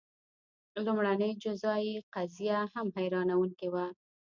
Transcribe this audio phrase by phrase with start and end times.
[0.85, 3.85] لومړنۍ جزايي قضیه هم حیرانوونکې وه.